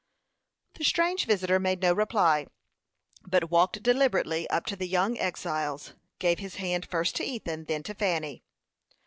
The 0.73 0.83
strange 0.83 1.25
visitor 1.27 1.59
made 1.59 1.83
no 1.83 1.93
reply, 1.93 2.47
but 3.21 3.51
walked 3.51 3.83
deliberately 3.83 4.49
up 4.49 4.65
to 4.65 4.75
the 4.75 4.87
young 4.87 5.15
exiles, 5.19 5.93
gave 6.17 6.39
his 6.39 6.55
hand 6.55 6.87
first 6.87 7.15
to 7.17 7.23
Ethan, 7.23 7.65
then 7.65 7.83
to 7.83 7.93
Fanny. 7.93 8.43